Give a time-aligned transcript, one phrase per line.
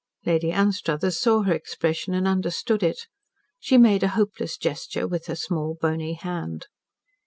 [0.25, 3.05] Lady Anstruthers saw her expression and understood it.
[3.59, 6.65] She made a hopeless gesture with her small, bony hand.